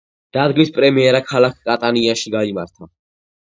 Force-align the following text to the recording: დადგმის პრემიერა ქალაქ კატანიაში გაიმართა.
დადგმის 0.37 0.71
პრემიერა 0.77 1.21
ქალაქ 1.33 1.61
კატანიაში 1.69 2.37
გაიმართა. 2.41 2.95